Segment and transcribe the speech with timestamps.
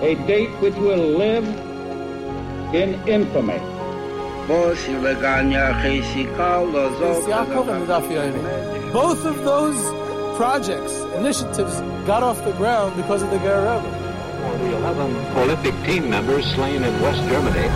[0.00, 1.44] A date which will live
[2.72, 3.58] in infamy.
[4.46, 4.88] Both
[9.24, 9.76] of those
[10.36, 13.82] projects, initiatives, got off the ground because of the Ger
[14.58, 17.68] The 11 Olympic team members slain in West Germany.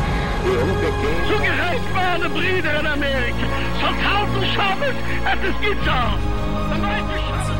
[0.45, 1.29] The Olympic Games.
[1.29, 3.47] Zugerecht waren Brüder in Amerika.
[3.81, 4.95] Schon tausend Schabbos,
[5.25, 6.30] er es ist getan.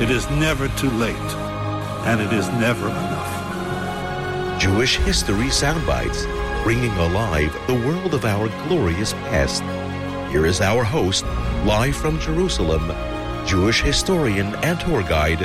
[0.00, 1.14] it is never too late,
[2.06, 4.58] and it is never enough.
[4.58, 6.24] Jewish History Soundbites,
[6.62, 9.62] bringing alive the world of our glorious past.
[10.32, 11.24] Here is our host,
[11.66, 12.92] live from Jerusalem,
[13.46, 15.40] Jewish historian and tour guide,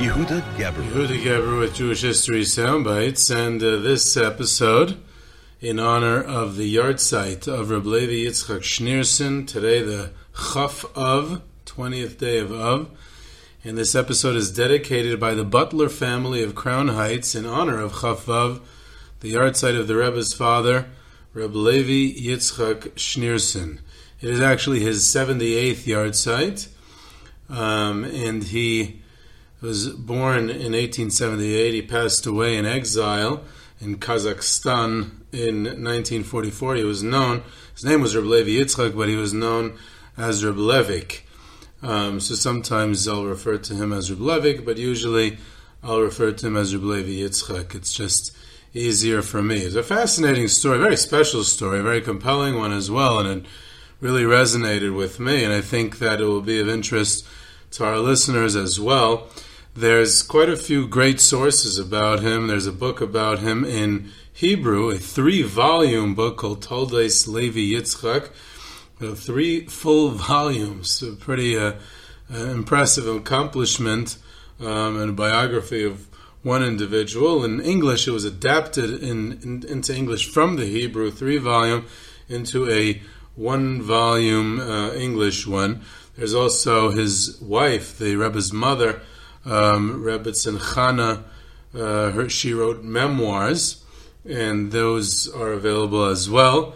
[0.00, 0.82] Yehuda Geberer.
[0.90, 4.98] Yehuda Geberer with Jewish History Soundbites, and uh, this episode
[5.60, 12.18] in honor of the yahrzeit of Reb Levi Yitzchak Schneerson, today the Chaf Av, 20th
[12.18, 12.90] day of Av.
[13.64, 18.00] And this episode is dedicated by the Butler family of Crown Heights in honor of
[18.00, 18.60] Chaf Av,
[19.20, 20.86] the yahrzeit of the Rebbe's father,
[21.32, 23.78] Reb Levi Yitzchak Schneerson.
[24.20, 26.70] It is actually his 78th yahrzeit,
[27.48, 29.00] um, and he
[29.60, 31.72] was born in 1878.
[31.72, 33.44] He passed away in exile
[33.80, 36.74] in Kazakhstan in 1944.
[36.74, 39.78] He was known, his name was Reb Levi Yitzchak, but he was known
[40.16, 41.20] as Reb Levik.
[41.82, 45.38] Um, so sometimes I'll refer to him as Reb Levik, but usually
[45.82, 47.74] I'll refer to him as Reb Levi Yitzchak.
[47.74, 48.36] It's just
[48.72, 49.58] easier for me.
[49.58, 53.46] It's a fascinating story, very special story, a very compelling one as well, and it
[54.00, 57.26] really resonated with me, and I think that it will be of interest
[57.72, 59.28] to our listeners as well.
[59.74, 62.46] There's quite a few great sources about him.
[62.46, 68.30] There's a book about him in Hebrew, a three volume book called Toldes Levi Yitzchak.
[69.02, 71.72] Uh, three full volumes, a pretty uh,
[72.32, 74.16] uh, impressive accomplishment
[74.60, 76.06] um, and a biography of
[76.44, 77.44] one individual.
[77.44, 81.86] In English, it was adapted in, in, into English from the Hebrew, three volume,
[82.28, 83.02] into a
[83.34, 85.82] one volume uh, English one.
[86.16, 89.00] There's also his wife, the Rebbe's mother,
[89.44, 91.24] um, Rebbetzin Chana,
[91.74, 93.82] uh, her, she wrote memoirs,
[94.28, 96.74] and those are available as well.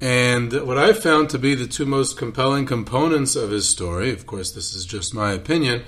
[0.00, 4.26] And what I found to be the two most compelling components of his story, of
[4.26, 5.84] course, this is just my opinion,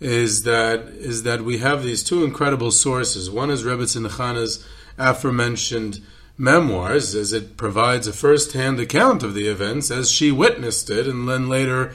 [0.00, 3.30] is that is that we have these two incredible sources.
[3.30, 4.66] One is Rebbetzin Chana's
[4.98, 6.00] aforementioned
[6.36, 11.28] memoirs, as it provides a first-hand account of the events as she witnessed it, and
[11.28, 11.94] then later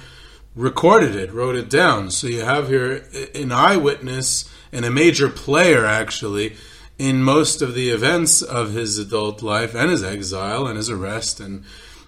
[0.56, 2.12] recorded it, wrote it down.
[2.12, 6.56] So you have here an eyewitness and a major player, actually,
[7.04, 11.42] in most of the events of his adult life and his exile and his arrest.
[11.42, 11.66] And,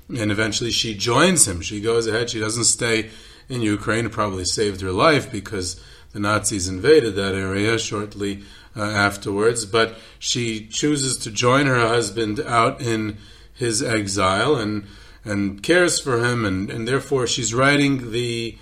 [0.07, 1.59] and eventually she joins him.
[1.59, 3.09] She goes ahead, she doesn't stay
[3.49, 4.05] in Ukraine.
[4.05, 5.83] It probably saved her life because
[6.13, 9.65] the Nazis invaded that area shortly uh, afterwards.
[9.65, 13.17] But she chooses to join her husband out in
[13.53, 14.85] his exile and
[15.27, 18.55] and cares for him, and, and therefore she's writing the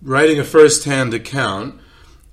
[0.00, 1.80] writing a first-hand account.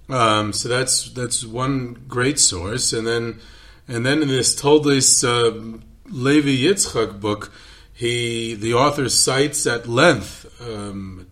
[0.09, 3.39] Um, so that's that's one great source, and then
[3.87, 7.51] and then in this Toldes uh, Levi Yitzchak book,
[7.93, 11.27] he the author cites at length, um,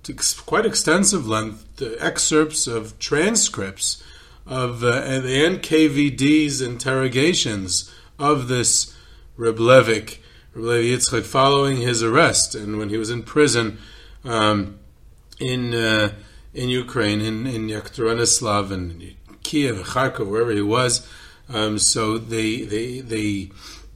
[0.45, 4.03] quite extensive length, excerpts of transcripts
[4.45, 8.95] of uh, the NKVD's interrogations of this
[9.37, 10.19] Reb Levik
[10.53, 13.79] Rabbi Yitzchak following his arrest and when he was in prison
[14.23, 14.79] um,
[15.39, 16.11] in uh,
[16.53, 21.07] in Ukraine, in in Yekaterinoslav and Kiev, Kharkov, wherever he was.
[21.49, 23.51] Um, so they they they,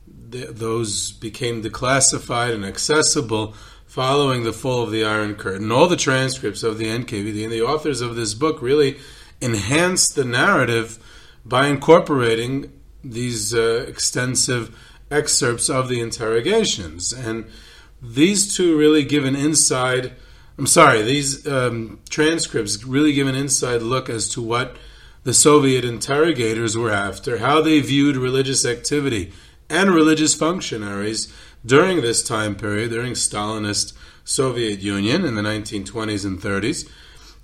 [0.07, 3.53] they those became declassified and accessible
[3.85, 5.71] following the fall of the Iron Curtain.
[5.71, 8.97] All the transcripts of the NKVD and the authors of this book really
[9.39, 10.99] enhanced the narrative
[11.45, 12.71] by incorporating
[13.03, 14.75] these uh, extensive
[15.09, 17.13] excerpts of the interrogations.
[17.13, 17.45] And
[18.01, 20.13] these two really give an inside,
[20.57, 24.77] I'm sorry, these um, transcripts really give an inside look as to what
[25.25, 29.33] the Soviet interrogators were after, how they viewed religious activity
[29.69, 31.33] and religious functionaries
[31.65, 33.93] during this time period, during Stalinist
[34.23, 36.89] Soviet Union in the 1920s and 30s.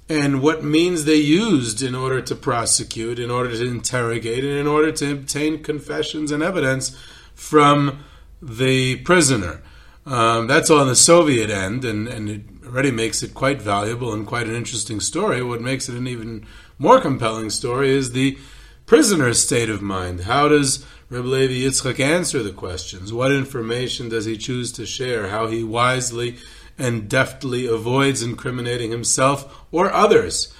[0.09, 4.67] and what means they used in order to prosecute, in order to interrogate, and in
[4.67, 6.97] order to obtain confessions and evidence
[7.33, 8.03] from
[8.41, 9.61] the prisoner.
[10.05, 14.27] Um, that's on the Soviet end, and, and it already makes it quite valuable and
[14.27, 15.41] quite an interesting story.
[15.43, 16.45] What makes it an even
[16.77, 18.37] more compelling story is the
[18.85, 20.21] prisoner's state of mind.
[20.21, 23.11] How does Reb Levi Yitzchak answer the questions?
[23.11, 25.29] What information does he choose to share?
[25.29, 26.37] How he wisely
[26.77, 30.53] and deftly avoids incriminating himself or others?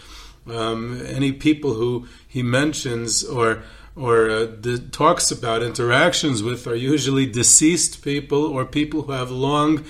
[0.50, 3.64] Um, any people who he mentions or
[3.94, 4.48] or uh,
[4.92, 9.84] talks about interactions with are usually deceased people or people who have long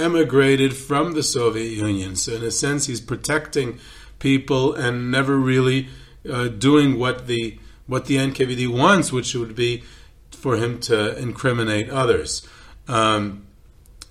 [0.00, 2.16] emigrated from the Soviet Union.
[2.16, 3.78] So, in a sense, he's protecting
[4.18, 5.88] people and never really
[6.30, 9.82] uh, doing what the what the NKVD wants, which would be
[10.30, 12.46] for him to incriminate others.
[12.88, 13.46] Um,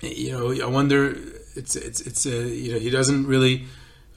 [0.01, 1.15] you know, I wonder.
[1.56, 3.65] It's it's it's a, you know he doesn't really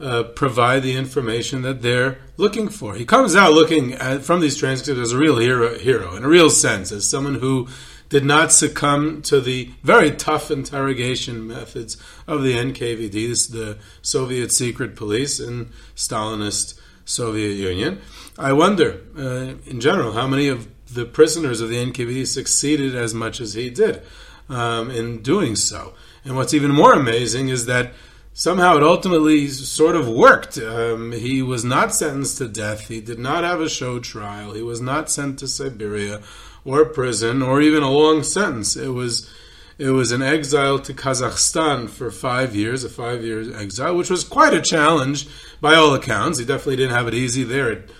[0.02, 2.94] uh, provide the information that they're looking for.
[2.94, 6.28] He comes out looking at, from these transcripts as a real hero, hero in a
[6.28, 7.68] real sense, as someone who
[8.12, 14.94] did not succumb to the very tough interrogation methods of the NKVD, the Soviet secret
[14.94, 18.02] police in Stalinist Soviet Union.
[18.38, 23.14] I wonder, uh, in general, how many of the prisoners of the NKVD succeeded as
[23.14, 24.02] much as he did
[24.50, 25.94] um, in doing so.
[26.22, 27.94] And what's even more amazing is that
[28.34, 30.58] somehow it ultimately sort of worked.
[30.58, 32.88] Um, he was not sentenced to death.
[32.88, 34.52] He did not have a show trial.
[34.52, 36.20] He was not sent to Siberia
[36.64, 38.76] or prison or even a long sentence.
[38.76, 39.30] It was
[39.78, 44.22] it was an exile to Kazakhstan for five years, a five year exile, which was
[44.22, 45.28] quite a challenge
[45.60, 46.38] by all accounts.
[46.38, 47.72] He definitely didn't have it easy there.
[47.72, 47.90] It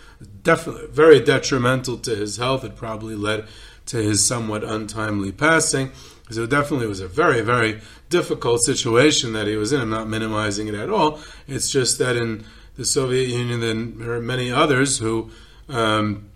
[0.43, 2.65] definitely very detrimental to his health.
[2.65, 3.47] It probably led
[3.87, 5.91] to his somewhat untimely passing.
[6.31, 9.81] So definitely was a very, very difficult situation that he was in.
[9.81, 11.21] I'm not minimizing it at all.
[11.47, 12.45] It's just that in
[12.77, 15.31] the Soviet Union, there are many others who
[15.69, 16.31] um,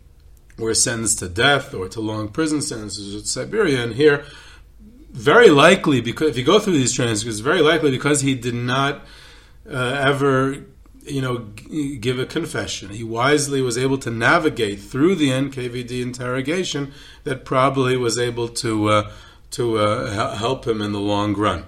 [0.59, 3.83] were sentenced to death or to long prison sentences in Siberia.
[3.83, 4.25] And here,
[5.11, 9.07] very likely, because if you go through these transcripts, very likely because he did not
[9.71, 10.65] uh, ever
[11.07, 11.39] you know,
[12.01, 12.91] give a confession.
[12.91, 16.93] He wisely was able to navigate through the NKVD interrogation
[17.25, 19.13] that probably was able to uh,
[19.53, 21.65] to uh, help him in the long run.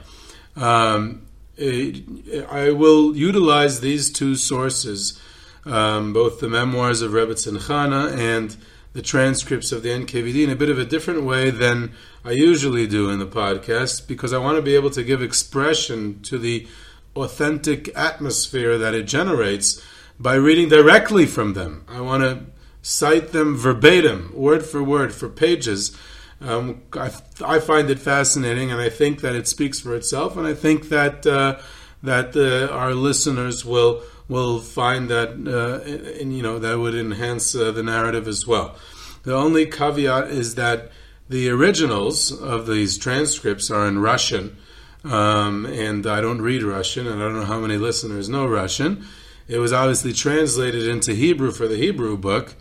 [0.56, 1.26] Um,
[1.58, 5.20] I will utilize these two sources,
[5.64, 8.56] um, both the memoirs of Rebbetzin Chana and
[8.92, 11.92] the transcripts of the NKVD, in a bit of a different way than
[12.24, 16.20] I usually do in the podcast, because I want to be able to give expression
[16.22, 16.66] to the
[17.14, 19.82] authentic atmosphere that it generates
[20.18, 21.84] by reading directly from them.
[21.88, 22.46] I want to
[22.82, 25.96] cite them verbatim, word for word, for pages
[26.40, 27.10] um, I,
[27.44, 30.88] I, find it fascinating, and I think that it speaks for itself, and I think
[30.88, 31.58] that uh,
[32.02, 37.54] that uh, our listeners will will find that uh, and, you know that would enhance
[37.54, 38.76] uh, the narrative as well.
[39.22, 40.90] The only caveat is that
[41.28, 44.56] the originals of these transcripts are in Russian,
[45.04, 49.04] um, and I don't read Russian, and I don't know how many listeners know Russian.
[49.46, 52.54] It was obviously translated into Hebrew for the Hebrew book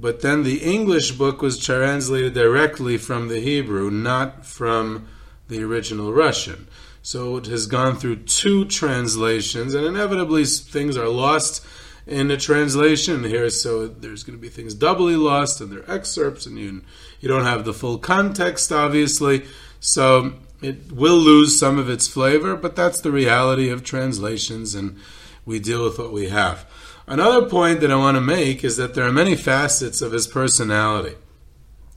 [0.00, 5.06] but then the English book was translated directly from the Hebrew, not from
[5.48, 6.68] the original Russian.
[7.02, 11.64] So it has gone through two translations, and inevitably things are lost
[12.06, 13.48] in the translation here.
[13.50, 16.82] So there's going to be things doubly lost, and there are excerpts, and you
[17.20, 19.46] you don't have the full context, obviously.
[19.80, 24.98] So it will lose some of its flavor, but that's the reality of translations, and
[25.46, 26.66] we deal with what we have.
[27.06, 30.26] Another point that I want to make is that there are many facets of his
[30.26, 31.16] personality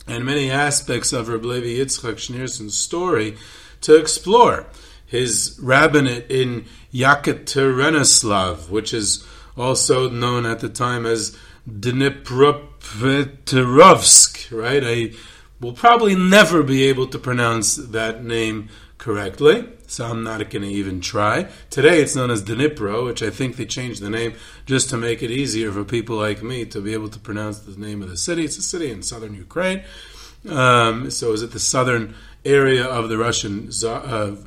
[0.07, 3.37] and many aspects of Levi Yitzchak Schneerson's story
[3.81, 4.65] to explore.
[5.13, 9.23] His rabbinate in Yekaterinoslav, which is
[9.55, 11.37] also known at the time as
[11.69, 14.83] Dnipropetrovsk, right?
[14.83, 15.11] I
[15.61, 20.67] will probably never be able to pronounce that name correctly, so I'm not going to
[20.67, 21.47] even try.
[21.69, 24.33] Today it's known as Dnipro, which I think they changed the name
[24.65, 27.79] just to make it easier for people like me to be able to pronounce the
[27.79, 28.45] name of the city.
[28.45, 29.83] It's a city in southern Ukraine.
[30.49, 34.37] Um, so is it the southern area of the Russian, uh,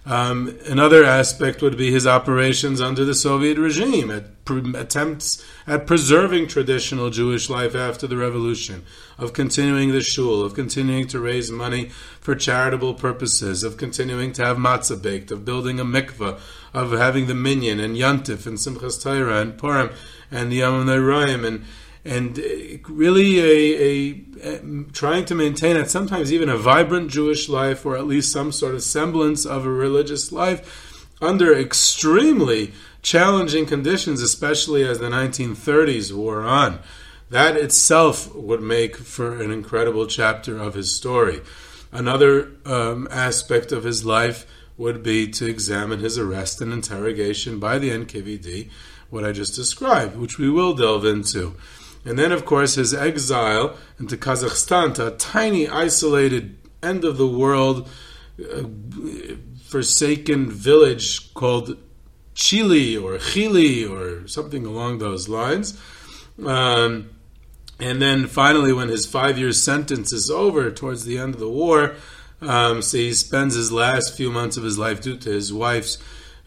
[0.07, 5.88] Um, another aspect would be his operations under the Soviet regime, at pre- attempts at
[5.88, 8.83] preserving traditional Jewish life after the revolution,
[9.17, 14.45] of continuing the shul, of continuing to raise money for charitable purposes, of continuing to
[14.45, 16.39] have matzah baked, of building a mikveh,
[16.71, 19.89] of having the minyan and yantif and Simchas Torah and Purim
[20.29, 21.65] and the Yom and
[22.05, 22.38] and
[22.88, 27.97] really a, a, a, trying to maintain it, sometimes even a vibrant Jewish life, or
[27.97, 34.83] at least some sort of semblance of a religious life, under extremely challenging conditions, especially
[34.83, 36.79] as the 1930s wore on.
[37.31, 41.41] That itself would make for an incredible chapter of his story.
[41.91, 44.45] Another um, aspect of his life
[44.77, 48.69] would be to examine his arrest and interrogation by the NKVD,
[49.09, 51.55] what I just described, which we will delve into.
[52.05, 57.27] And then, of course, his exile into Kazakhstan, to a tiny, isolated, end of the
[57.27, 57.89] world,
[58.39, 58.63] uh,
[59.63, 61.77] forsaken village called
[62.35, 65.79] Chile or Chile or something along those lines.
[66.45, 67.09] Um,
[67.79, 71.50] and then finally, when his five year sentence is over towards the end of the
[71.50, 71.95] war,
[72.41, 75.97] um, so he spends his last few months of his life due to his wife's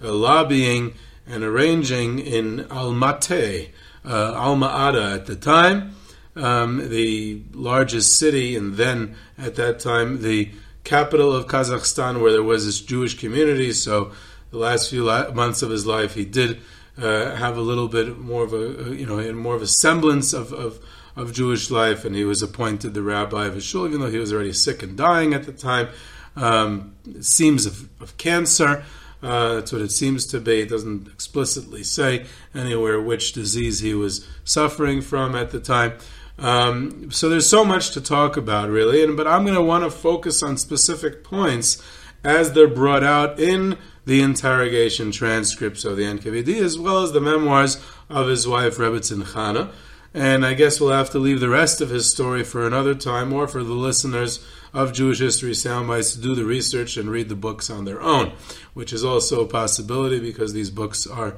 [0.03, 0.95] uh, lobbying
[1.27, 3.71] and arranging in Almaty
[4.09, 5.95] uh, Ata at the time,
[6.35, 10.50] um, the largest city, and then at that time the
[10.85, 13.73] capital of Kazakhstan, where there was this Jewish community.
[13.73, 14.12] So
[14.50, 16.61] the last few months of his life, he did
[16.97, 20.53] uh, have a little bit more of a you know more of a semblance of,
[20.53, 20.83] of
[21.15, 24.19] of Jewish life, and he was appointed the rabbi of his shul, even though he
[24.19, 25.88] was already sick and dying at the time.
[26.37, 28.85] Um, seems of, of cancer.
[29.23, 30.61] Uh, that's what it seems to be.
[30.61, 35.95] It doesn't explicitly say anywhere which disease he was suffering from at the time.
[36.39, 39.03] Um, so there's so much to talk about, really.
[39.03, 41.83] And but I'm going to want to focus on specific points
[42.23, 47.21] as they're brought out in the interrogation transcripts of the NKVD, as well as the
[47.21, 49.73] memoirs of his wife Rebbetzin Chana.
[50.15, 53.33] And I guess we'll have to leave the rest of his story for another time,
[53.33, 57.35] or for the listeners of Jewish History Soundbites to do the research and read the
[57.35, 58.33] books on their own,
[58.75, 61.37] which is also a possibility because these books are,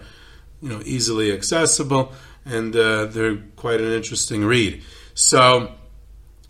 [0.63, 2.13] you know, easily accessible
[2.45, 4.83] and uh, they're quite an interesting read.
[5.15, 5.73] So,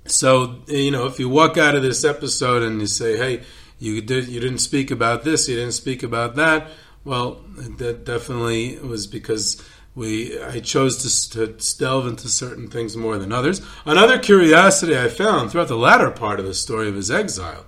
[0.06, 3.42] so you know, if you walk out of this episode and you say, "Hey,
[3.78, 6.68] you did you didn't speak about this, you didn't speak about that,"
[7.04, 7.44] well,
[7.78, 9.62] that definitely was because
[9.94, 13.60] we I chose to, to, delve into certain things more than others.
[13.84, 17.64] Another curiosity I found throughout the latter part of the story of his exile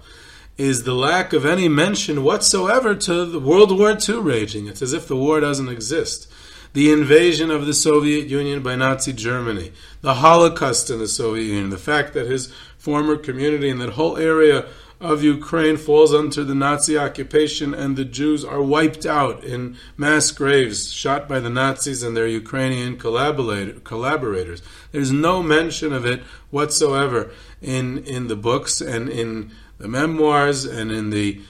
[0.56, 4.66] is the lack of any mention whatsoever to the World War II raging.
[4.66, 6.30] It's as if the war doesn't exist.
[6.74, 11.70] The invasion of the Soviet Union by Nazi Germany, the Holocaust in the Soviet Union,
[11.70, 14.66] the fact that his former community and that whole area
[15.02, 20.30] of Ukraine falls under the Nazi occupation, and the Jews are wiped out in mass
[20.30, 24.62] graves, shot by the Nazis and their Ukrainian collaborators.
[24.92, 27.30] There's no mention of it whatsoever
[27.60, 31.40] in in the books and in the memoirs and in the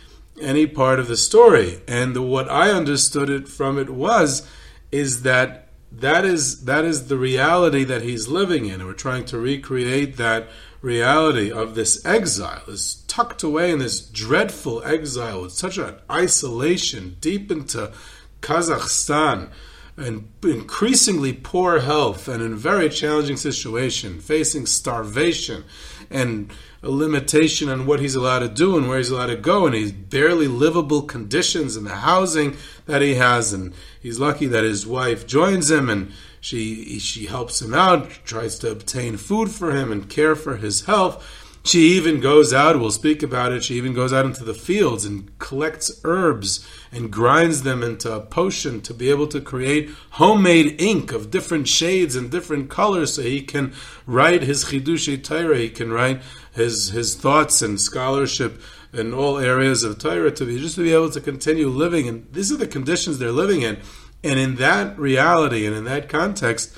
[0.40, 1.82] any part of the story.
[1.87, 4.49] And the, what I understood it from it was
[4.90, 8.80] is that that is that is the reality that he's living in.
[8.80, 10.49] And we're trying to recreate that
[10.82, 17.16] reality of this exile, is tucked away in this dreadful exile with such an isolation
[17.20, 17.92] deep into
[18.40, 19.48] Kazakhstan
[19.96, 25.64] and increasingly poor health and in a very challenging situation, facing starvation
[26.10, 29.66] and a limitation on what he's allowed to do and where he's allowed to go,
[29.66, 34.64] and he's barely livable conditions in the housing that he has, and he's lucky that
[34.64, 36.10] his wife joins him and
[36.42, 40.82] she she helps him out, tries to obtain food for him and care for his
[40.82, 41.25] health.
[41.64, 45.04] She even goes out, we'll speak about it, she even goes out into the fields
[45.04, 50.80] and collects herbs and grinds them into a potion to be able to create homemade
[50.82, 53.72] ink of different shades and different colors so he can
[54.04, 56.22] write his Chidushei Torah, he can write
[56.52, 58.61] his, his thoughts and scholarship
[58.92, 62.08] in all areas of Torah to be just to be able to continue living.
[62.08, 63.78] And these are the conditions they're living in.
[64.25, 66.76] And in that reality and in that context,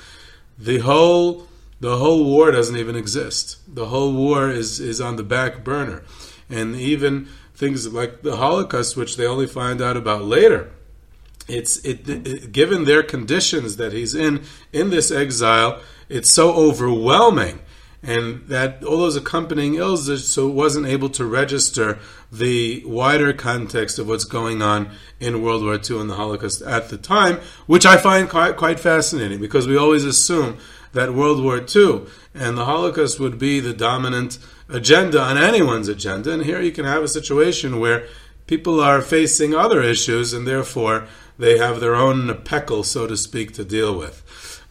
[0.57, 1.47] the whole
[1.79, 3.57] the whole war doesn't even exist.
[3.73, 6.03] The whole war is is on the back burner,
[6.49, 10.71] and even things like the Holocaust, which they only find out about later.
[11.47, 15.81] It's it, it given their conditions that he's in in this exile.
[16.09, 17.59] It's so overwhelming
[18.05, 21.97] and that all those accompanying ills so wasn't able to register
[22.31, 26.89] the wider context of what's going on in World War II and the Holocaust at
[26.89, 30.57] the time, which I find quite, quite fascinating because we always assume
[30.93, 34.37] that World War II and the Holocaust would be the dominant
[34.69, 36.31] agenda on anyone's agenda.
[36.31, 38.07] And here you can have a situation where
[38.47, 41.07] people are facing other issues, and therefore
[41.37, 44.23] they have their own peckle, so to speak, to deal with.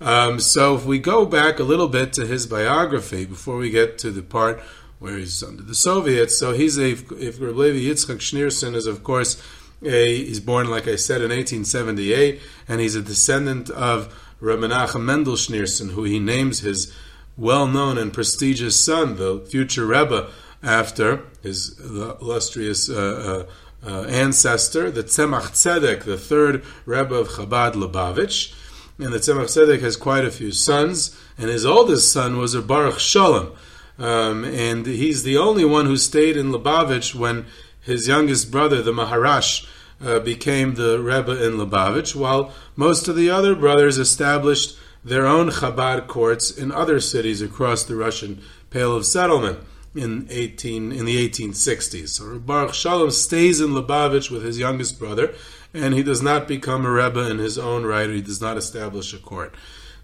[0.04, 3.96] Um, so if we go back a little bit to his biography before we get
[4.00, 4.61] to the part
[4.99, 9.42] where he's under the Soviets, so he's a if Reb Yitzchak Schneerson is of course
[9.82, 15.04] a, he's born like I said in 1878, and he's a descendant of Reb Menachem
[15.04, 16.94] Mendel Schneerson, who he names his
[17.38, 20.28] well-known and prestigious son, the future Rebbe
[20.62, 22.90] after his illustrious.
[22.90, 23.52] Uh, uh,
[23.87, 28.54] uh, ancestor, the Tzemach Tzedek, the third Rebbe of Chabad Lubavitch.
[28.96, 32.62] And the Tzemach Tzedek has quite a few sons, and his oldest son was a
[32.62, 33.52] Baruch Shalom.
[33.98, 37.46] Um, and he's the only one who stayed in Lubavitch when
[37.80, 39.66] his youngest brother, the Maharash,
[40.00, 45.50] uh, became the Rebbe in Lubavitch, while most of the other brothers established their own
[45.50, 49.58] Chabad courts in other cities across the Russian Pale of Settlement
[49.94, 52.08] in 18 in the 1860s.
[52.10, 55.34] So Baruch Shalom stays in Lubavitch with his youngest brother,
[55.75, 58.09] and he does not become a rebbe in his own right.
[58.09, 59.54] He does not establish a court.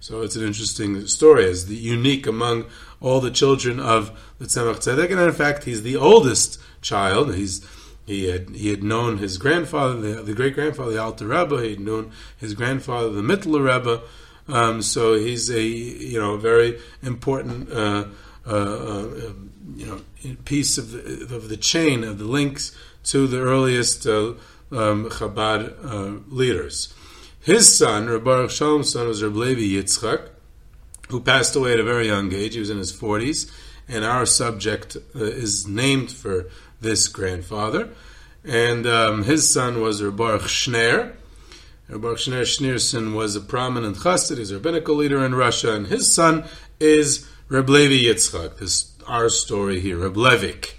[0.01, 1.45] So it's an interesting story.
[1.45, 2.67] It's the unique among
[3.01, 7.35] all the children of the Tzemach Tzedek, and in fact, he's the oldest child.
[7.35, 7.67] He's
[8.07, 11.63] he had he had known his grandfather, the, the great grandfather, the Alter Rebbe.
[11.63, 14.03] He had known his grandfather, the Mittler Rebbe.
[14.49, 17.71] Um, so he's a you know very important.
[17.71, 18.07] Uh,
[18.47, 19.33] uh, uh,
[19.77, 20.01] you know
[20.45, 24.33] piece of the, of the chain of the links to the earliest uh,
[24.73, 26.95] um, Chabad uh, leaders.
[27.41, 30.29] His son, Rabbi Baruch Shalom's son, was Rabbi Levi Yitzchak,
[31.09, 32.55] who passed away at a very young age.
[32.55, 33.51] He was in his 40s,
[33.89, 36.51] and our subject uh, is named for
[36.81, 37.89] this grandfather.
[38.45, 41.15] And um, his son was Rabbi Baruch Schneer.
[41.89, 45.89] Rabbi Baruch Schneer Schneerson was a prominent chassid, he's a rabbinical leader in Russia, and
[45.89, 46.45] his son
[46.79, 48.59] is Reb Levi Yitzchak.
[48.59, 50.75] This our story here, Reb Levik.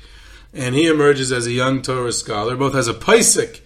[0.53, 3.61] And he emerges as a young Torah scholar, both as a Paisik,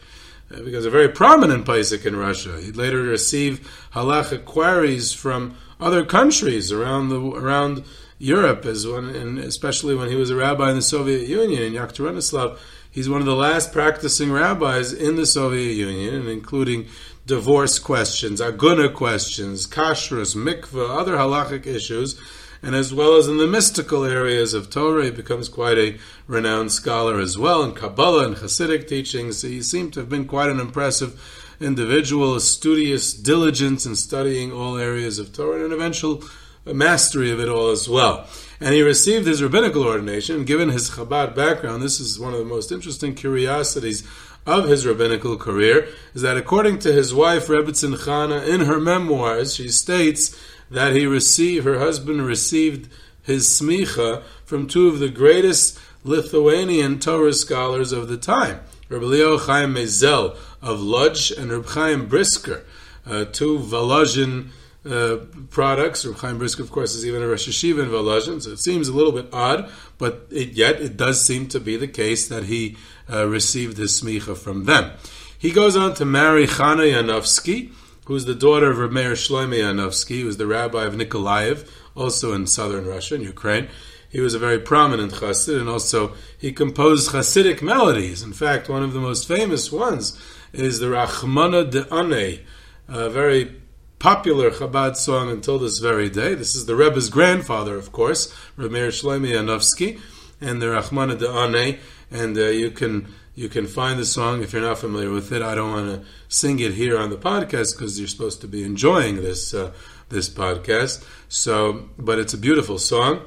[0.51, 2.59] uh, because a very prominent Paisik in Russia.
[2.61, 7.83] He'd later received halachic queries from other countries around the around
[8.17, 12.57] Europe, as and especially when he was a rabbi in the Soviet Union in Yekaterinoslav.
[12.89, 16.87] He's one of the last practicing rabbis in the Soviet Union, including
[17.25, 22.17] divorce questions, aguna questions, kashrus, mikvah, other halachic issues
[22.61, 26.71] and as well as in the mystical areas of Torah, he becomes quite a renowned
[26.71, 29.41] scholar as well in Kabbalah and Hasidic teachings.
[29.41, 31.19] He seemed to have been quite an impressive
[31.59, 36.23] individual, a studious diligence in studying all areas of Torah, and an eventual
[36.65, 38.27] mastery of it all as well.
[38.59, 40.45] And he received his rabbinical ordination.
[40.45, 44.07] Given his Chabad background, this is one of the most interesting curiosities
[44.45, 49.55] of his rabbinical career, is that according to his wife, Rebbetzin Chana, in her memoirs,
[49.55, 52.89] she states that he received, her husband received
[53.23, 59.37] his smicha from two of the greatest Lithuanian Torah scholars of the time, Rabbi Leo
[59.37, 62.63] Chaim Meisel of Lodz and Rabbi Chaim Brisker,
[63.07, 64.49] uh, two Volozhin
[64.87, 65.17] uh,
[65.49, 66.05] products.
[66.05, 68.87] Rabbi Chaim Brisker, of course, is even a Rosh Yeshiva in Volozhin, so it seems
[68.87, 72.43] a little bit odd, but it, yet it does seem to be the case that
[72.43, 72.77] he
[73.11, 74.91] uh, received his smicha from them.
[75.37, 77.71] He goes on to marry Chana Yanovsky,
[78.05, 82.47] who's the daughter of Rameir Shlomo Yanovsky, who was the rabbi of Nikolaev, also in
[82.47, 83.67] southern Russia, in Ukraine.
[84.09, 88.23] He was a very prominent chassid, and also he composed chassidic melodies.
[88.23, 90.17] In fact, one of the most famous ones
[90.53, 92.39] is the Rachmana de Ane,
[92.87, 93.55] a very
[93.99, 96.35] popular Chabad song until this very day.
[96.35, 99.99] This is the Rebbe's grandfather, of course, Rameir Shlomo Yanovsky,
[100.39, 101.79] and the Rachmana de Ane,
[102.11, 105.41] and uh, you can you can find the song if you're not familiar with it.
[105.41, 108.63] I don't want to sing it here on the podcast because you're supposed to be
[108.63, 109.73] enjoying this uh,
[110.09, 111.05] this podcast.
[111.27, 113.21] So, but it's a beautiful song.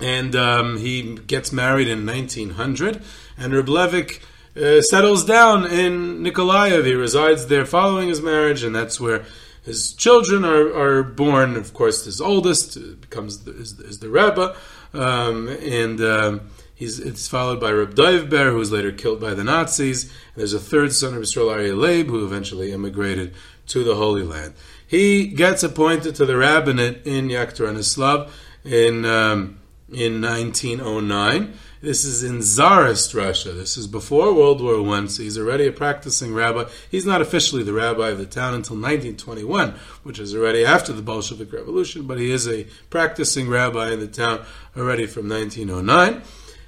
[0.00, 3.00] And um, he gets married in 1900,
[3.38, 4.20] and Reb Levik
[4.56, 6.84] uh, settles down in Nikolaev.
[6.84, 9.24] He resides there following his marriage, and that's where
[9.62, 11.56] his children are, are born.
[11.56, 14.56] Of course, his oldest becomes the, is, is the Rebbe,
[14.92, 16.40] um, and um,
[16.74, 20.04] He's, it's followed by Reb Ber, who was later killed by the Nazis.
[20.04, 23.34] And there's a third son of Yisrael Aryeh Leib, who eventually immigrated
[23.68, 24.54] to the Holy Land.
[24.86, 28.30] He gets appointed to the rabbinate in Yekaterinoslav
[28.64, 29.60] in um,
[29.92, 31.54] in 1909.
[31.80, 33.52] This is in Tsarist Russia.
[33.52, 36.64] This is before World War One, so he's already a practicing rabbi.
[36.90, 41.02] He's not officially the rabbi of the town until 1921, which is already after the
[41.02, 44.44] Bolshevik Revolution, but he is a practicing rabbi in the town
[44.76, 46.22] already from 1909.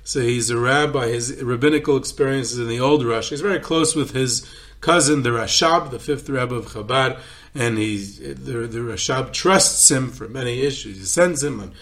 [0.07, 1.09] So he's a rabbi.
[1.09, 3.31] His rabbinical experiences in the old Russia.
[3.31, 4.49] He's very close with his
[4.81, 7.19] cousin, the Rashab, the fifth Rebbe of Chabad,
[7.57, 10.99] and he's the, the Rashab trusts him for many issues.
[10.99, 11.73] He sends him on,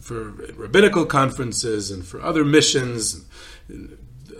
[0.00, 3.24] for rabbinical conferences and for other missions.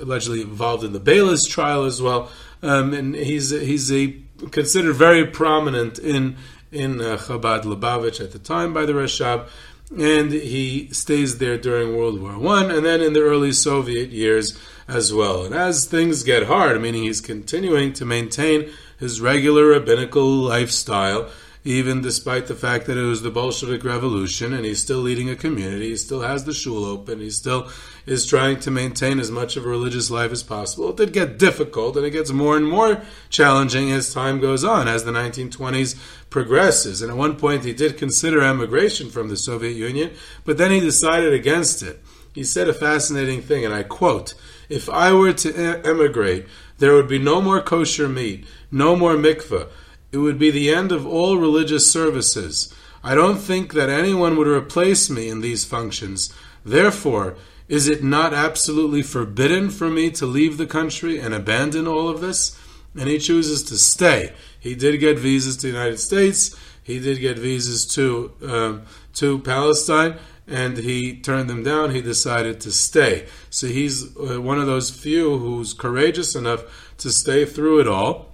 [0.01, 4.17] allegedly involved in the Beilis trial as well, um, and he's he's a
[4.51, 6.37] considered very prominent in
[6.73, 9.49] in uh, Chabad Lubavitch at the time by the Rashab,
[9.97, 14.59] and he stays there during World War One, and then in the early Soviet years
[14.87, 15.45] as well.
[15.45, 21.31] And as things get hard, meaning he's continuing to maintain his regular rabbinical lifestyle
[21.69, 25.37] even despite the fact that it was the Bolshevik Revolution and he's still leading a
[25.37, 27.69] community, he still has the shul open, he still
[28.07, 30.89] is trying to maintain as much of a religious life as possible.
[30.89, 34.89] It did get difficult and it gets more and more challenging as time goes on,
[34.89, 35.95] as the 1920s
[36.31, 37.03] progresses.
[37.03, 40.13] And at one point he did consider emigration from the Soviet Union,
[40.47, 42.03] but then he decided against it.
[42.33, 44.33] He said a fascinating thing, and I quote
[44.71, 46.47] If I were to emigrate,
[46.79, 49.69] there would be no more kosher meat, no more mikveh
[50.13, 52.73] it would be the end of all religious services.
[53.03, 56.33] I don't think that anyone would replace me in these functions.
[56.65, 57.37] Therefore,
[57.69, 62.21] is it not absolutely forbidden for me to leave the country and abandon all of
[62.21, 62.59] this?
[62.99, 64.33] And he chooses to stay.
[64.59, 66.57] He did get visas to the United States.
[66.83, 68.83] He did get visas to um,
[69.15, 70.17] to Palestine,
[70.47, 71.91] and he turned them down.
[71.91, 73.27] He decided to stay.
[73.51, 78.28] So he's uh, one of those few who's courageous enough to stay through it all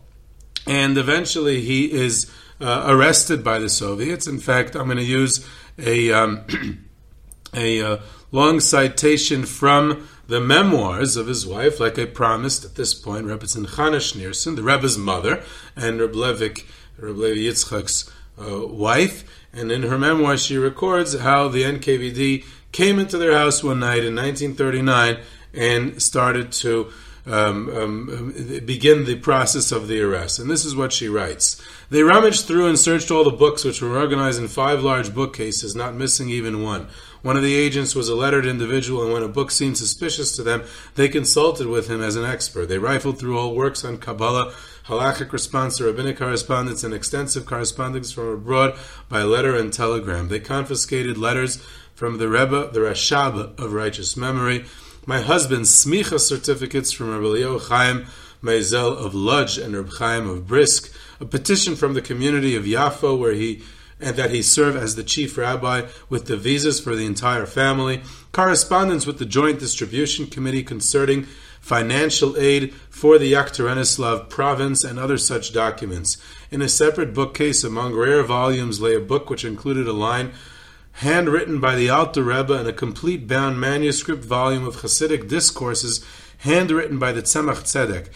[0.67, 4.27] and eventually he is uh, arrested by the Soviets.
[4.27, 5.47] In fact, I'm going to use
[5.79, 6.45] a um,
[7.55, 8.01] a uh,
[8.33, 13.67] long citation from the memoirs of his wife, like I promised at this point, Rebbetzin
[13.67, 15.43] Chana Schneerson, the Rebbe's mother,
[15.77, 16.65] and Reb Levik,
[16.99, 19.25] Reb Levi Yitzchak's uh, wife.
[19.53, 24.05] And in her memoir, she records how the NKVD came into their house one night
[24.05, 25.19] in 1939
[25.53, 26.91] and started to
[27.27, 30.39] um, um, begin the process of the arrest.
[30.39, 31.61] And this is what she writes.
[31.91, 35.75] They rummaged through and searched all the books, which were organized in five large bookcases,
[35.75, 36.89] not missing even one.
[37.23, 40.43] One of the agents was a lettered individual, and when a book seemed suspicious to
[40.43, 42.67] them, they consulted with him as an expert.
[42.67, 44.53] They rifled through all works on Kabbalah,
[44.89, 50.29] halachic responsa to rabbinic correspondence, and extensive correspondence from abroad by letter and telegram.
[50.29, 54.67] They confiscated letters from the Rebbe, the Rashab of righteous memory,
[55.07, 58.07] my husband's smicha certificates from Rabbi Leo Chaim
[58.43, 63.19] Meisel of Lodz and Rabbi Chaim of Brisk, a petition from the community of Yafo
[63.19, 63.63] where he
[64.01, 68.03] and that he serve as the chief rabbi with the visas for the entire family,
[68.33, 71.27] correspondence with the Joint Distribution Committee concerning
[71.61, 76.19] financial aid for the Yekaterinoslav province, and other such documents.
[76.51, 80.33] In a separate bookcase among rare volumes lay a book which included a line
[80.95, 86.05] handwritten by the Alter Rebbe in a complete bound manuscript volume of Hasidic discourses,
[86.39, 88.09] handwritten by the Tzemach Tzedek.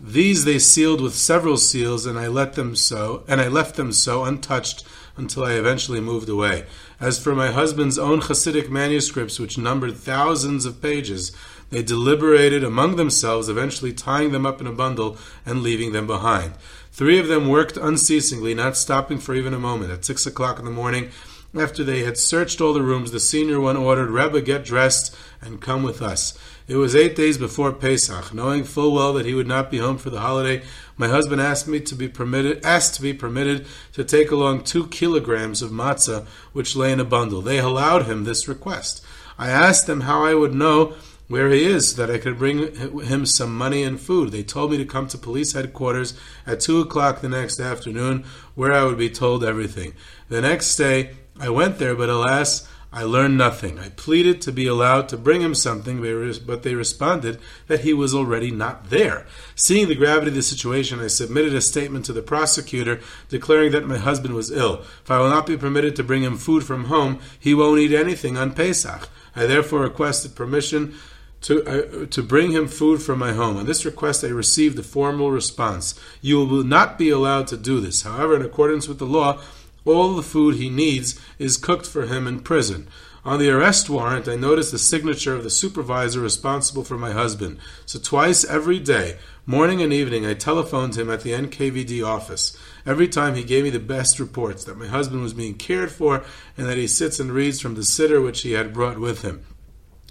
[0.00, 3.92] These they sealed with several seals, and I let them so, and I left them
[3.92, 4.84] so untouched
[5.16, 6.64] until I eventually moved away.
[7.00, 11.32] As for my husband's own Hasidic manuscripts, which numbered thousands of pages,
[11.70, 16.54] they deliberated among themselves, eventually tying them up in a bundle and leaving them behind.
[16.92, 19.90] Three of them worked unceasingly, not stopping for even a moment.
[19.90, 21.10] At six o'clock in the morning,
[21.54, 25.60] after they had searched all the rooms, the senior one ordered, Rebbe, get dressed and
[25.60, 26.38] come with us.
[26.66, 28.32] It was eight days before Pesach.
[28.32, 30.62] Knowing full well that he would not be home for the holiday,
[30.96, 34.86] my husband asked me to be permitted, asked to be permitted to take along two
[34.86, 37.42] kilograms of matzah, which lay in a bundle.
[37.42, 39.04] They allowed him this request.
[39.38, 40.94] I asked them how I would know
[41.28, 44.30] where he is so that I could bring him some money and food.
[44.30, 46.14] They told me to come to police headquarters
[46.46, 49.94] at two o'clock the next afternoon, where I would be told everything.
[50.28, 53.78] The next day, I went there, but alas, I learned nothing.
[53.78, 56.02] I pleaded to be allowed to bring him something,
[56.46, 59.26] but they responded that he was already not there.
[59.54, 63.86] Seeing the gravity of the situation, I submitted a statement to the prosecutor declaring that
[63.86, 64.82] my husband was ill.
[65.02, 67.94] If I will not be permitted to bring him food from home, he won't eat
[67.94, 69.08] anything on Pesach.
[69.34, 70.94] I therefore requested permission
[71.42, 73.56] to, uh, to bring him food from my home.
[73.56, 75.98] On this request, I received a formal response.
[76.20, 78.02] You will not be allowed to do this.
[78.02, 79.40] However, in accordance with the law,
[79.84, 82.88] all the food he needs is cooked for him in prison.
[83.24, 87.58] On the arrest warrant, I noticed the signature of the supervisor responsible for my husband.
[87.86, 89.16] So twice every day,
[89.46, 92.56] morning and evening, I telephoned him at the NKVD office.
[92.84, 96.24] Every time he gave me the best reports that my husband was being cared for
[96.56, 99.44] and that he sits and reads from the sitter which he had brought with him.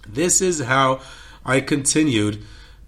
[0.08, 1.02] This is how
[1.46, 2.42] I continued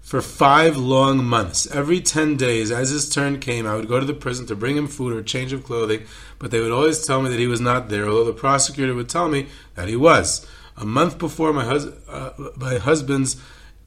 [0.04, 1.66] for five long months.
[1.74, 4.76] Every 10 days, as his turn came, I would go to the prison to bring
[4.76, 6.04] him food or change of clothing,
[6.38, 9.08] but they would always tell me that he was not there, although the prosecutor would
[9.08, 10.46] tell me that he was.
[10.76, 13.40] A month before my, hus- uh, my husband's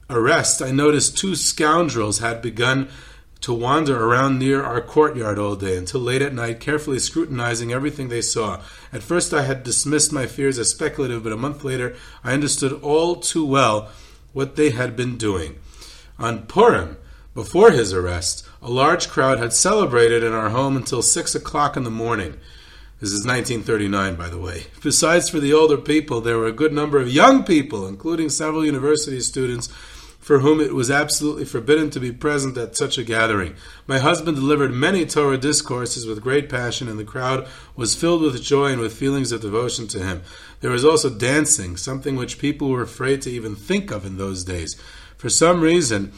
[0.10, 2.90] arrest, I noticed two scoundrels had begun
[3.42, 8.10] to wander around near our courtyard all day until late at night, carefully scrutinizing everything
[8.10, 8.60] they saw.
[8.92, 12.74] At first, I had dismissed my fears as speculative, but a month later, I understood
[12.82, 13.92] all too well
[14.34, 15.60] what they had been doing.
[16.20, 16.98] On Purim,
[17.36, 21.84] before his arrest, a large crowd had celebrated in our home until 6 o'clock in
[21.84, 22.40] the morning.
[23.00, 24.66] This is 1939, by the way.
[24.82, 28.66] Besides for the older people, there were a good number of young people, including several
[28.66, 29.68] university students,
[30.20, 33.56] for whom it was absolutely forbidden to be present at such a gathering.
[33.86, 38.42] My husband delivered many Torah discourses with great passion, and the crowd was filled with
[38.42, 40.24] joy and with feelings of devotion to him.
[40.62, 44.44] There was also dancing, something which people were afraid to even think of in those
[44.44, 44.76] days.
[45.18, 46.14] For some reason,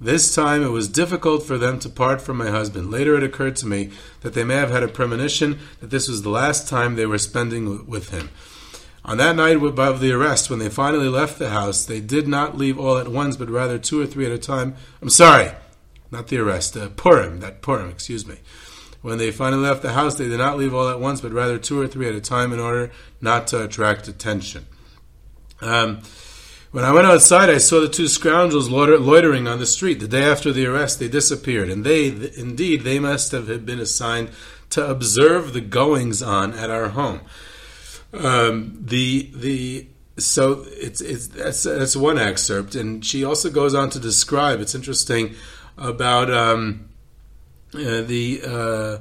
[0.00, 2.90] this time it was difficult for them to part from my husband.
[2.90, 3.90] Later it occurred to me
[4.22, 7.18] that they may have had a premonition that this was the last time they were
[7.18, 8.30] spending with him.
[9.04, 12.56] On that night above the arrest, when they finally left the house, they did not
[12.56, 14.76] leave all at once, but rather two or three at a time.
[15.02, 15.50] I'm sorry,
[16.10, 18.36] not the arrest, uh, Purim, that Purim, excuse me.
[19.02, 21.58] When they finally left the house, they did not leave all at once, but rather
[21.58, 22.90] two or three at a time in order
[23.20, 24.64] not to attract attention.
[25.60, 26.00] Um,
[26.74, 30.00] when I went outside, I saw the two scoundrels loitering on the street.
[30.00, 34.30] The day after the arrest, they disappeared, and they, indeed, they must have been assigned
[34.70, 37.20] to observe the goings on at our home.
[38.12, 39.86] Um, the the
[40.18, 44.60] so it's it's that's that's one excerpt, and she also goes on to describe.
[44.60, 45.36] It's interesting
[45.78, 46.88] about um,
[47.72, 48.40] uh, the.
[48.44, 48.98] Uh,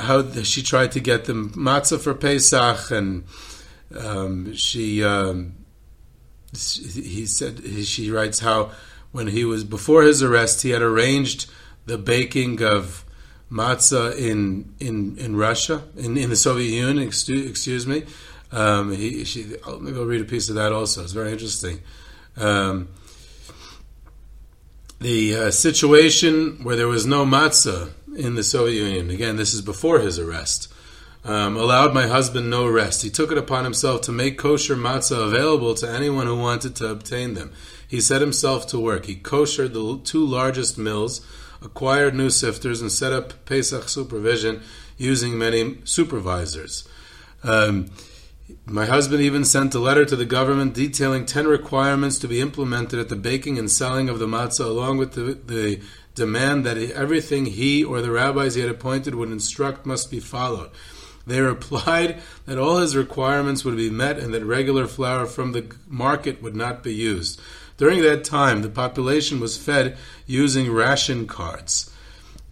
[0.00, 3.24] how she tried to get them matzah for Pesach, and
[3.96, 5.61] um, she, um,
[6.52, 8.72] he said she writes how
[9.10, 11.50] when he was before his arrest, he had arranged
[11.86, 13.04] the baking of
[13.50, 17.06] matzah in in in Russia, in, in the Soviet Union.
[17.06, 18.04] Excuse, excuse me.
[18.50, 21.02] Um, he, she, maybe I'll read a piece of that also.
[21.02, 21.80] It's very interesting.
[22.36, 22.88] Um,
[25.00, 29.10] the uh, situation where there was no matzah in the Soviet Union.
[29.10, 30.72] Again, this is before his arrest.
[31.24, 33.02] Um, allowed my husband no rest.
[33.02, 36.88] He took it upon himself to make kosher matzah available to anyone who wanted to
[36.88, 37.52] obtain them.
[37.86, 39.06] He set himself to work.
[39.06, 41.24] He koshered the two largest mills
[41.64, 44.62] acquired new sifters, and set up Pesach supervision
[44.96, 46.88] using many supervisors.
[47.42, 47.90] Um,
[48.66, 52.98] my husband even sent a letter to the government detailing 10 requirements to be implemented
[52.98, 55.80] at the baking and selling of the matzah, along with the, the
[56.14, 60.70] demand that everything he or the rabbis he had appointed would instruct must be followed.
[61.26, 65.74] They replied that all his requirements would be met and that regular flour from the
[65.86, 67.40] market would not be used.
[67.76, 71.90] During that time, the population was fed using ration cards.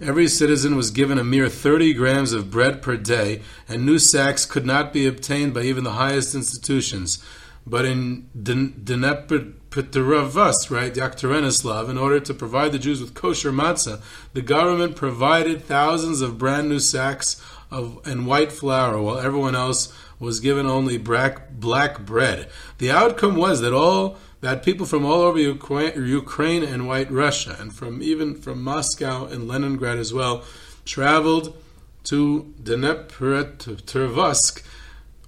[0.00, 4.46] Every citizen was given a mere 30 grams of bread per day, and new sacks
[4.46, 7.22] could not be obtained by even the highest institutions.
[7.66, 14.00] But in Dnepropetrovsk, right, Yekaterinoslav, in order to provide the Jews with kosher matzah,
[14.32, 17.36] the government provided thousands of brand new sacks
[17.70, 22.48] of and white flour, while everyone else was given only black, black bread.
[22.78, 27.74] The outcome was that all that people from all over Ukraine and White Russia, and
[27.74, 30.44] from even from Moscow and Leningrad as well,
[30.84, 31.56] traveled
[32.04, 34.62] to Dnepropetrovsk,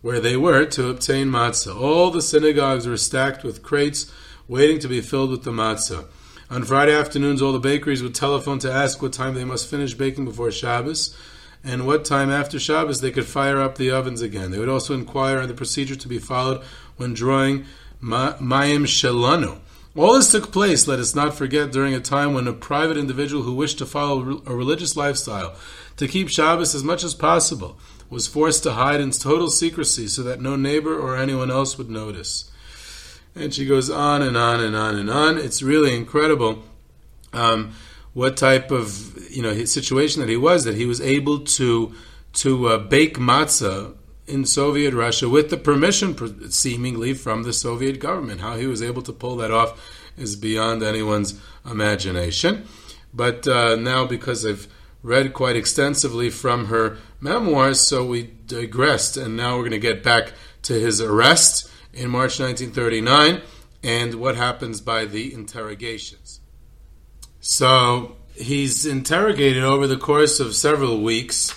[0.01, 1.79] where they were, to obtain matzah.
[1.79, 4.11] All the synagogues were stacked with crates
[4.49, 6.07] waiting to be filled with the matzah.
[6.51, 9.95] On Friday afternoons, all the bakeries would telephone to ask what time they must finish
[9.95, 11.17] baking before Shabbos
[11.65, 14.51] and what time after Shabbos they could fire up the ovens again.
[14.51, 16.63] They would also inquire on the procedure to be followed
[16.97, 17.65] when drawing
[18.03, 19.59] Mayim Shelanu.
[19.95, 23.43] All this took place, let us not forget, during a time when a private individual
[23.43, 25.55] who wished to follow a religious lifestyle,
[25.99, 30.23] to keep Shabbos as much as possible, was forced to hide in total secrecy so
[30.23, 32.51] that no neighbor or anyone else would notice.
[33.35, 35.39] And she goes on and on and on and on.
[35.39, 36.63] It's really incredible
[37.33, 37.73] um,
[38.15, 41.95] what type of you know situation that he was that he was able to
[42.33, 43.95] to uh, bake matzah
[44.27, 48.41] in Soviet Russia with the permission, seemingly, from the Soviet government.
[48.41, 49.81] How he was able to pull that off
[50.17, 52.67] is beyond anyone's imagination.
[53.13, 54.69] But uh, now, because I've
[55.03, 60.03] read quite extensively from her memoirs, so we digressed, and now we're going to get
[60.03, 63.43] back to his arrest in March 1939
[63.83, 66.22] and what happens by the interrogations.
[67.43, 71.55] So he's interrogated over the course of several weeks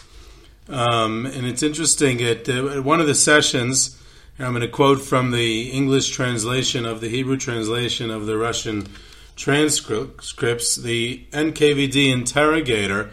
[0.67, 3.99] um, and it's interesting at, at, one of the sessions,
[4.39, 8.87] I'm going to quote from the English translation of the Hebrew translation of the Russian
[9.35, 10.75] transcripts.
[10.75, 13.11] The NKVD interrogator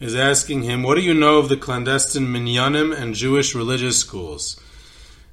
[0.00, 4.58] is asking him, What do you know of the clandestine minyanim and Jewish religious schools?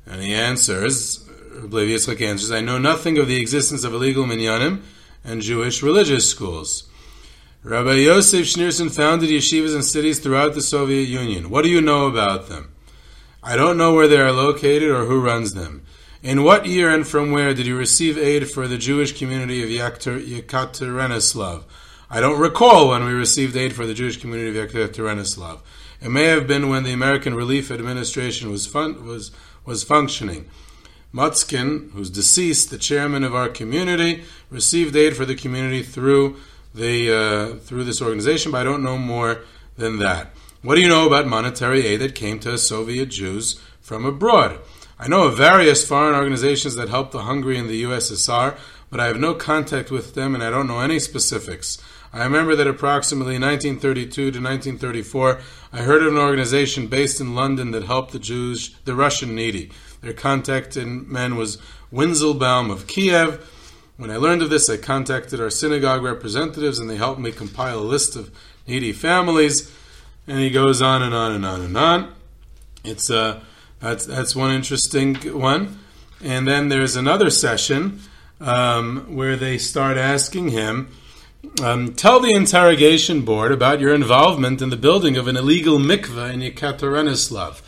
[0.05, 4.81] And he answers, Rabbi Yitzchak answers, I know nothing of the existence of illegal minyanim
[5.23, 6.89] and Jewish religious schools.
[7.63, 11.49] Rabbi Yosef Schneerson founded yeshivas in cities throughout the Soviet Union.
[11.49, 12.73] What do you know about them?
[13.43, 15.83] I don't know where they are located or who runs them.
[16.23, 19.69] In what year and from where did you receive aid for the Jewish community of
[19.69, 21.63] Yekaterinoslav?
[22.09, 25.61] I don't recall when we received aid for the Jewish community of Yekaterinoslav.
[26.01, 29.31] It may have been when the American Relief Administration was fun- was
[29.65, 30.49] was functioning.
[31.13, 36.37] Mutzkin, who's deceased, the chairman of our community, received aid for the community through
[36.73, 39.43] the uh, through this organization, but I don't know more
[39.77, 40.31] than that.
[40.61, 44.59] What do you know about monetary aid that came to Soviet Jews from abroad?
[44.99, 48.55] I know of various foreign organizations that helped the hungry in the USSR,
[48.91, 51.81] but I have no contact with them and I don't know any specifics.
[52.13, 55.39] I remember that approximately 1932 to 1934,
[55.73, 59.71] I heard of an organization based in London that helped the Jews, the Russian needy.
[60.01, 61.57] Their contact in man was
[61.93, 63.47] Winzelbaum of Kiev.
[63.97, 67.79] When I learned of this, I contacted our synagogue representatives and they helped me compile
[67.79, 68.31] a list of
[68.67, 69.71] needy families.
[70.27, 72.13] And he goes on and on and on and on.
[72.83, 73.41] It's uh,
[73.79, 75.79] that's that's one interesting one.
[76.23, 77.99] And then there's another session
[78.39, 80.89] um, where they start asking him,
[81.63, 86.33] um, tell the interrogation board about your involvement in the building of an illegal mikveh
[86.33, 87.61] in Yekaterinoslav.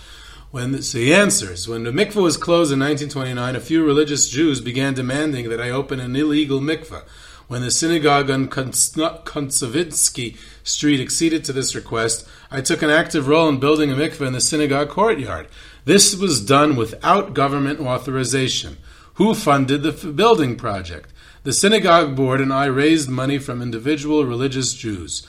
[0.54, 4.62] When so he answers, when the mikveh was closed in 1929, a few religious Jews
[4.62, 7.02] began demanding that I open an illegal mikveh.
[7.48, 13.50] When the synagogue on Kontsevitsky Street acceded to this request, I took an active role
[13.50, 15.48] in building a mikveh in the synagogue courtyard.
[15.86, 18.78] This was done without government authorization.
[19.16, 21.12] Who funded the building project?
[21.42, 25.26] The synagogue board and I raised money from individual religious Jews.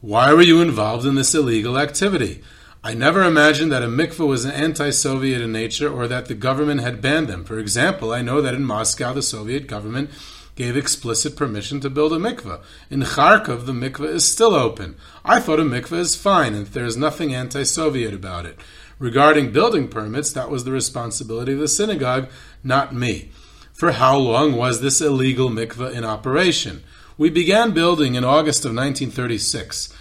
[0.00, 2.42] Why were you involved in this illegal activity?
[2.86, 6.82] I never imagined that a mikveh was anti Soviet in nature or that the government
[6.82, 7.42] had banned them.
[7.42, 10.10] For example, I know that in Moscow the Soviet government
[10.54, 12.60] gave explicit permission to build a mikveh.
[12.90, 14.96] In Kharkov, the mikveh is still open.
[15.24, 18.58] I thought a mikveh is fine and there is nothing anti Soviet about it.
[18.98, 22.28] Regarding building permits, that was the responsibility of the synagogue,
[22.62, 23.30] not me.
[23.72, 26.82] For how long was this illegal mikveh in operation?
[27.16, 29.93] We began building in August of 1936.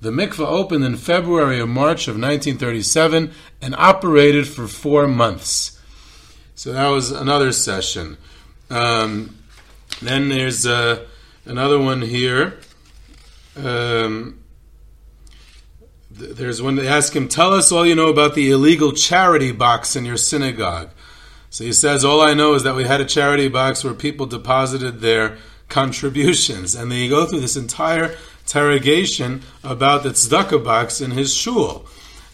[0.00, 5.80] The mikveh opened in February or March of 1937 and operated for four months.
[6.54, 8.16] So that was another session.
[8.70, 9.38] Um,
[10.00, 11.06] then there's uh,
[11.44, 12.58] another one here.
[13.56, 14.38] Um,
[16.10, 19.96] there's one they ask him, Tell us all you know about the illegal charity box
[19.96, 20.90] in your synagogue.
[21.50, 24.26] So he says, All I know is that we had a charity box where people
[24.26, 26.74] deposited their contributions.
[26.74, 28.16] And then you go through this entire
[28.48, 31.86] interrogation about the tzedakah box in his shul.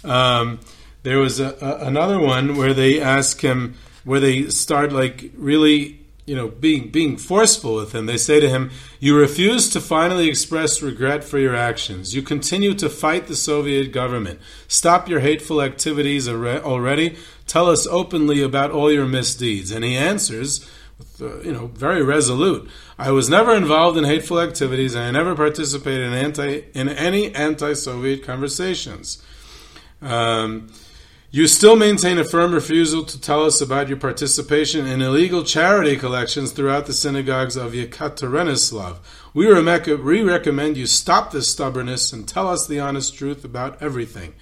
[0.04, 0.60] Um,
[1.02, 3.74] there was a, a, another one where they ask him,
[4.04, 8.06] where they start like really you know, being being forceful with him.
[8.06, 12.14] They say to him, "You refuse to finally express regret for your actions.
[12.14, 14.40] You continue to fight the Soviet government.
[14.66, 17.16] Stop your hateful activities already.
[17.46, 20.64] Tell us openly about all your misdeeds." And he answers,
[20.98, 22.70] with, uh, you know, very resolute.
[22.98, 27.34] I was never involved in hateful activities, and I never participated in anti in any
[27.34, 29.22] anti-Soviet conversations.
[30.00, 30.68] Um,
[31.34, 35.96] you still maintain a firm refusal to tell us about your participation in illegal charity
[35.96, 38.98] collections throughout the synagogues of Yekaterinoslav.
[39.34, 44.34] We, we recommend you stop this stubbornness and tell us the honest truth about everything.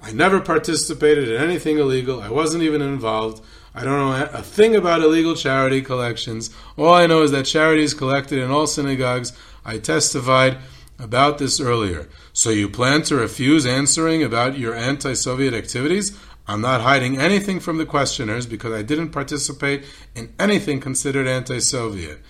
[0.00, 2.20] I never participated in anything illegal.
[2.20, 3.40] I wasn't even involved.
[3.74, 6.50] I don't know a thing about illegal charity collections.
[6.78, 9.32] All I know is that charity is collected in all synagogues.
[9.64, 10.58] I testified
[10.98, 12.08] about this earlier.
[12.32, 16.16] So you plan to refuse answering about your anti Soviet activities?
[16.46, 19.84] I'm not hiding anything from the questioners because I didn't participate
[20.14, 22.20] in anything considered anti Soviet.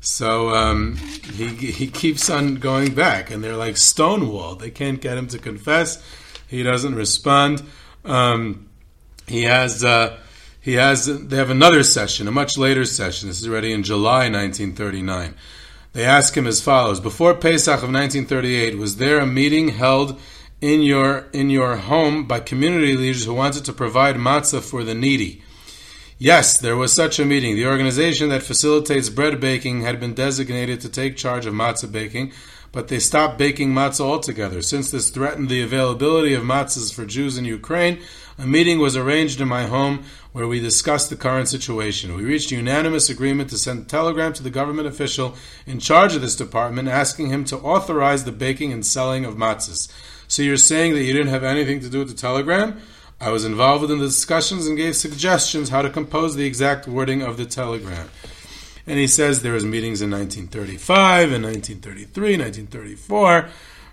[0.00, 4.60] So um, he, he keeps on going back, and they're like stonewalled.
[4.60, 6.02] They can't get him to confess.
[6.46, 7.62] He doesn't respond.
[8.06, 8.70] Um,
[9.26, 9.84] he has.
[9.84, 10.16] Uh,
[10.60, 11.06] he has.
[11.06, 13.28] They have another session, a much later session.
[13.28, 15.34] This is already in July 1939.
[15.92, 20.20] They ask him as follows: Before Pesach of 1938, was there a meeting held
[20.60, 24.94] in your in your home by community leaders who wanted to provide matzah for the
[24.94, 25.42] needy?
[26.18, 27.54] Yes, there was such a meeting.
[27.56, 32.34] The organization that facilitates bread baking had been designated to take charge of matzah baking,
[32.72, 34.60] but they stopped baking matzah altogether.
[34.60, 38.00] Since this threatened the availability of matzahs for Jews in Ukraine,
[38.38, 42.14] a meeting was arranged in my home where we discussed the current situation.
[42.14, 45.34] We reached unanimous agreement to send a telegram to the government official
[45.66, 49.90] in charge of this department asking him to authorize the baking and selling of matzahs.
[50.28, 52.80] So you're saying that you didn't have anything to do with the telegram?
[53.20, 57.20] I was involved in the discussions and gave suggestions how to compose the exact wording
[57.20, 58.08] of the telegram.
[58.86, 63.48] And he says there was meetings in 1935 and 1933, 1934,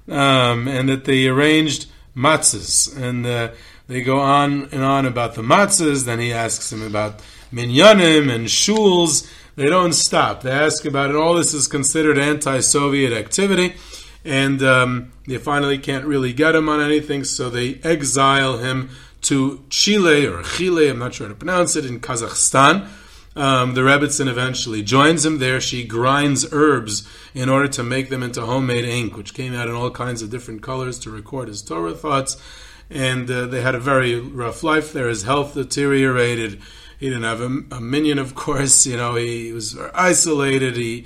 [0.09, 2.95] um, and that they arranged matzahs.
[2.95, 3.51] And uh,
[3.88, 6.05] they go on and on about the matzahs.
[6.05, 7.21] Then he asks him about
[7.51, 9.29] minyanim and shuls.
[9.55, 10.43] They don't stop.
[10.43, 11.15] They ask about it.
[11.15, 13.75] All this is considered anti-Soviet activity,
[14.23, 18.89] and um, they finally can't really get him on anything, so they exile him
[19.21, 20.89] to Chili or Chili.
[20.89, 22.88] I'm not sure how to pronounce it in Kazakhstan.
[23.35, 25.61] Um, the Rebbitzin eventually joins him there.
[25.61, 29.75] She grinds herbs in order to make them into homemade ink, which came out in
[29.75, 32.38] all kinds of different colors to record his Torah thoughts.
[32.89, 35.09] And uh, they had a very rough life there.
[35.09, 36.61] His health deteriorated.
[36.99, 38.85] He didn't have a, a minyan, of course.
[38.85, 40.77] You know, he was isolated.
[40.77, 41.05] He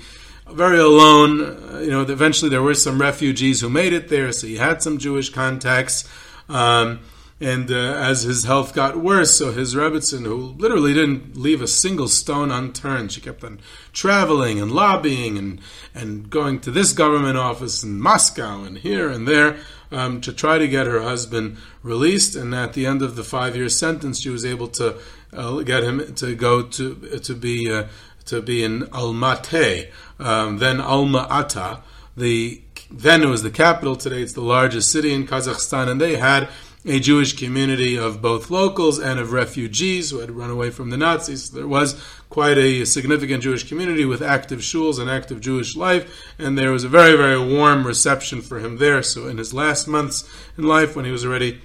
[0.52, 1.40] very alone.
[1.40, 4.82] Uh, you know, eventually there were some refugees who made it there, so he had
[4.82, 6.08] some Jewish contacts.
[6.48, 7.00] Um,
[7.40, 11.66] and uh, as his health got worse, so his Rebbitzin, who literally didn't leave a
[11.66, 13.58] single stone unturned, she kept on
[13.92, 15.60] traveling and lobbying and,
[15.92, 19.56] and going to this government office in Moscow and here and there
[19.92, 22.34] um, to try to get her husband released.
[22.36, 24.98] And at the end of the five year sentence, she was able to
[25.32, 27.86] uh, get him to go to to be uh,
[28.26, 31.80] to be in Almaty, um, then Alma Ata.
[32.16, 33.96] The then it was the capital.
[33.96, 36.48] Today it's the largest city in Kazakhstan, and they had
[36.84, 40.96] a Jewish community of both locals and of refugees who had run away from the
[40.96, 41.50] Nazis.
[41.50, 46.58] There was quite a significant Jewish community with active shuls and active Jewish life, and
[46.58, 49.02] there was a very, very warm reception for him there.
[49.02, 50.28] So, in his last months
[50.58, 51.60] in life, when he was already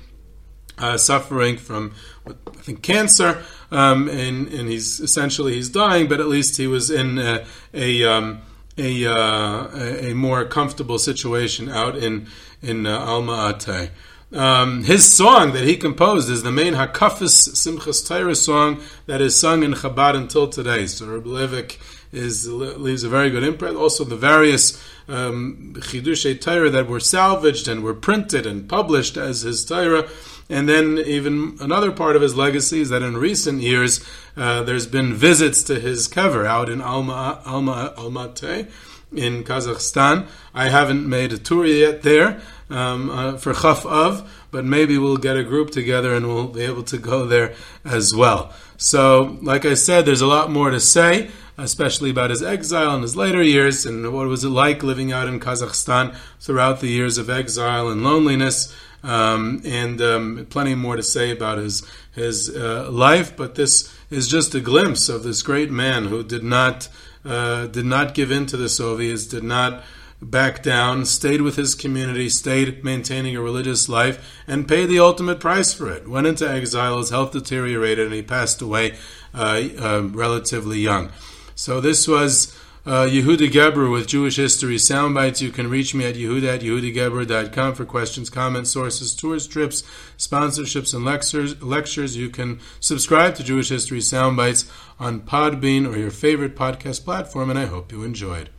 [0.77, 1.93] uh, suffering from,
[2.27, 6.91] I think, cancer, um, and, and he's essentially he's dying, but at least he was
[6.91, 8.41] in a, a um,
[8.77, 12.27] a, uh, a, more comfortable situation out in
[12.61, 13.89] in uh, Alma Ata.
[14.33, 19.39] Um, his song that he composed is the main Hakafis Simchas Torah song that is
[19.39, 20.85] sung in Chabad until today.
[20.87, 21.77] So Reb Levik
[22.11, 23.77] is leaves a very good imprint.
[23.77, 29.41] Also, the various um, Chidushay Torah that were salvaged and were printed and published as
[29.41, 30.09] his Torah.
[30.49, 34.05] And then even another part of his legacy is that in recent years
[34.35, 38.69] uh, there's been visits to his kever out in Alma Alma Almaty
[39.15, 40.27] in Kazakhstan.
[40.53, 45.17] I haven't made a tour yet there um, uh, for Chaf Av, but maybe we'll
[45.17, 47.53] get a group together and we'll be able to go there
[47.85, 48.53] as well.
[48.77, 53.01] So, like I said, there's a lot more to say, especially about his exile and
[53.01, 56.87] his later years and what it was it like living out in Kazakhstan throughout the
[56.87, 58.75] years of exile and loneliness.
[59.03, 64.27] Um, and um, plenty more to say about his his uh, life, but this is
[64.27, 66.89] just a glimpse of this great man who did not
[67.27, 69.83] uh, did not give in to the Soviets, did not
[70.21, 75.39] back down, stayed with his community, stayed maintaining a religious life, and paid the ultimate
[75.39, 76.07] price for it.
[76.07, 78.95] Went into exile, his health deteriorated, and he passed away
[79.33, 81.11] uh, uh, relatively young.
[81.53, 82.56] So this was
[82.87, 85.41] uh, Yehuda Geberer with Jewish History Soundbites.
[85.41, 89.83] You can reach me at yehuda at yehudageberer.com for questions, comments, sources, tours, trips,
[90.17, 91.61] sponsorships, and lectures.
[91.61, 92.15] lectures.
[92.15, 94.71] You can subscribe to Jewish History Soundbites
[95.01, 98.49] on Podbean or your favorite podcast platform, and I hope you enjoyed.